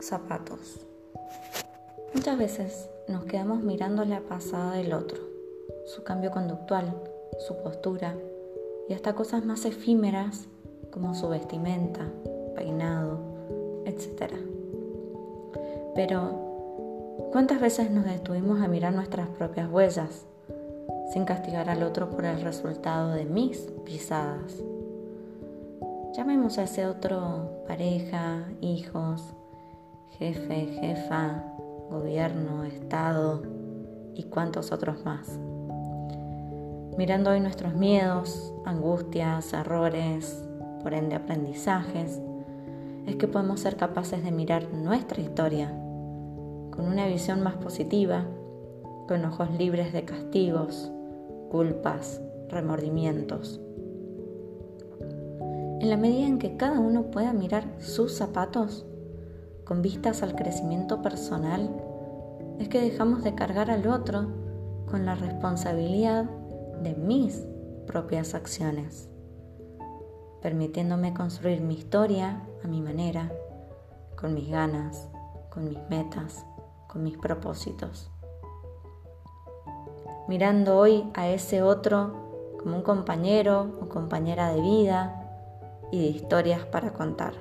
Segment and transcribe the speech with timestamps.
[0.00, 0.80] zapatos.
[2.14, 5.18] Muchas veces nos quedamos mirando la pasada del otro,
[5.86, 6.94] su cambio conductual,
[7.46, 8.14] su postura
[8.88, 10.48] y hasta cosas más efímeras
[10.90, 12.10] como su vestimenta,
[12.56, 13.20] peinado,
[13.84, 14.32] etc.
[15.94, 20.26] Pero, ¿cuántas veces nos detuvimos a mirar nuestras propias huellas
[21.12, 24.54] sin castigar al otro por el resultado de mis pisadas?
[26.16, 29.34] Llamemos a ese otro pareja, hijos,
[30.18, 31.44] jefe, jefa,
[31.90, 33.42] gobierno, Estado
[34.14, 35.38] y cuantos otros más.
[36.96, 40.42] Mirando hoy nuestros miedos, angustias, errores,
[40.82, 42.18] por ende aprendizajes,
[43.06, 45.68] es que podemos ser capaces de mirar nuestra historia
[46.70, 48.24] con una visión más positiva,
[49.06, 50.90] con ojos libres de castigos,
[51.50, 53.60] culpas, remordimientos.
[55.80, 58.84] En la medida en que cada uno pueda mirar sus zapatos,
[59.64, 61.70] con vistas al crecimiento personal,
[62.58, 64.26] es que dejamos de cargar al otro
[64.90, 66.24] con la responsabilidad
[66.82, 67.46] de mis
[67.86, 69.08] propias acciones,
[70.42, 73.30] permitiéndome construir mi historia a mi manera,
[74.16, 75.08] con mis ganas,
[75.48, 76.44] con mis metas,
[76.88, 78.10] con mis propósitos.
[80.26, 85.24] Mirando hoy a ese otro como un compañero o compañera de vida
[85.90, 87.34] y de historias para contar.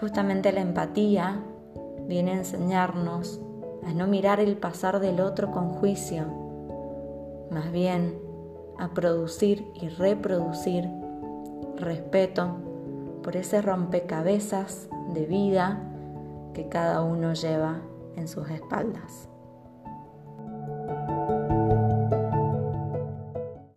[0.00, 1.42] Justamente la empatía
[2.06, 3.40] viene a enseñarnos
[3.86, 6.24] a no mirar el pasar del otro con juicio,
[7.50, 8.18] más bien
[8.78, 10.88] a producir y reproducir
[11.76, 12.56] respeto
[13.22, 15.80] por ese rompecabezas de vida
[16.54, 17.80] que cada uno lleva
[18.16, 19.28] en sus espaldas.